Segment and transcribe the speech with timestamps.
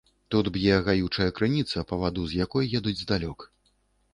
[0.35, 3.39] Тут б'е гаючая крыніца, па ваду з якой едуць здалёк.